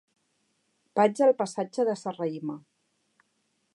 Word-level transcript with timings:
Vaig 0.99 1.21
al 1.25 1.35
passatge 1.41 1.85
de 1.91 1.95
Serrahima. 2.05 2.57